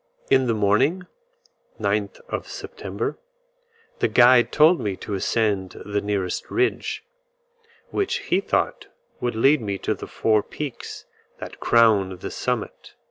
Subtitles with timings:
[0.31, 1.05] In the morning
[1.79, 3.19] (9th of September)
[3.99, 7.03] the guide told me to ascend the nearest ridge,
[7.91, 8.87] which he thought
[9.19, 11.05] would lead me to the four peaks
[11.37, 12.95] that crown the summit.